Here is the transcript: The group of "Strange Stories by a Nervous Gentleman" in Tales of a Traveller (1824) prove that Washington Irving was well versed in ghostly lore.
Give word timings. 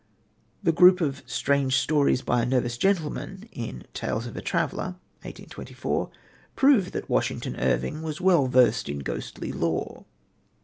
The 0.63 0.71
group 0.71 0.99
of 0.99 1.21
"Strange 1.27 1.75
Stories 1.77 2.23
by 2.23 2.41
a 2.41 2.45
Nervous 2.47 2.75
Gentleman" 2.75 3.47
in 3.51 3.85
Tales 3.93 4.25
of 4.25 4.35
a 4.35 4.41
Traveller 4.41 4.95
(1824) 5.21 6.09
prove 6.55 6.91
that 6.93 7.07
Washington 7.07 7.55
Irving 7.59 8.01
was 8.01 8.19
well 8.19 8.47
versed 8.47 8.89
in 8.89 8.97
ghostly 9.01 9.51
lore. 9.51 10.05